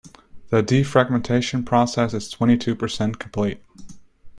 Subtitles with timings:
[0.49, 3.61] The defragmentation process is twenty-two percent complete.